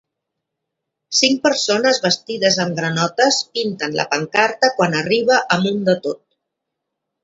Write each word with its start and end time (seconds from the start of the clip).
Cinc 1.17 1.41
persones 1.43 1.99
vestides 2.07 2.59
amb 2.65 2.81
granotes 2.81 3.39
pinten 3.61 3.97
la 4.03 4.09
pancarta 4.17 4.75
quan 4.81 5.01
arriba 5.05 5.43
a 5.59 5.63
munt 5.65 5.83
de 5.93 6.01
tot. 6.11 6.23